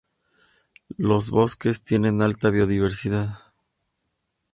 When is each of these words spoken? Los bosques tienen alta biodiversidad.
Los 0.97 1.29
bosques 1.29 1.83
tienen 1.83 2.23
alta 2.23 2.49
biodiversidad. 2.49 3.37